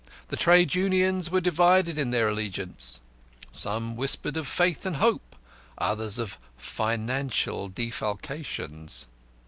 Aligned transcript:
The 0.29 0.35
Trade 0.35 0.73
Unions 0.73 1.29
were 1.29 1.41
divided 1.41 1.99
in 1.99 2.09
their 2.09 2.27
allegiance; 2.29 3.01
some 3.51 3.95
whispered 3.95 4.35
of 4.35 4.47
faith 4.47 4.83
and 4.83 4.95
hope, 4.95 5.35
others 5.77 6.17
of 6.17 6.39
financial 6.57 7.69
defalcations. 7.69 9.05